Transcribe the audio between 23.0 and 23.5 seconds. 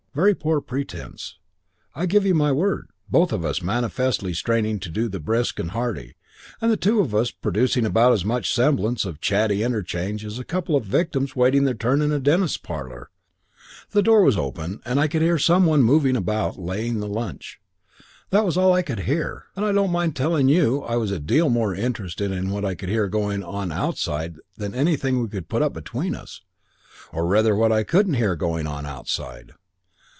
going